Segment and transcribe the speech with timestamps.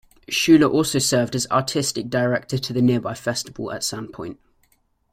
[0.31, 4.37] Schuller also served as Artistic Director to the nearby Festival at Sandpoint.